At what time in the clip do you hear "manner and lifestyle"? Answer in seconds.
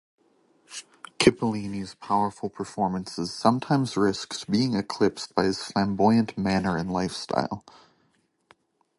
6.35-7.63